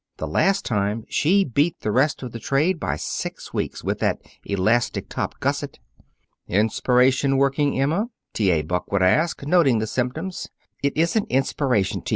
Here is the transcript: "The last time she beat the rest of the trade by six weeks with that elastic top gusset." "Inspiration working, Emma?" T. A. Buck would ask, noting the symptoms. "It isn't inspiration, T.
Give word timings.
"The 0.17 0.25
last 0.27 0.65
time 0.65 1.05
she 1.09 1.43
beat 1.45 1.81
the 1.81 1.91
rest 1.91 2.23
of 2.23 2.31
the 2.31 2.39
trade 2.39 2.79
by 2.79 2.95
six 2.95 3.53
weeks 3.53 3.83
with 3.83 3.99
that 3.99 4.19
elastic 4.43 5.09
top 5.09 5.39
gusset." 5.39 5.77
"Inspiration 6.47 7.37
working, 7.37 7.79
Emma?" 7.79 8.09
T. 8.33 8.49
A. 8.49 8.63
Buck 8.63 8.91
would 8.91 9.03
ask, 9.03 9.45
noting 9.45 9.77
the 9.77 9.85
symptoms. 9.85 10.49
"It 10.81 10.97
isn't 10.97 11.27
inspiration, 11.29 12.01
T. 12.01 12.09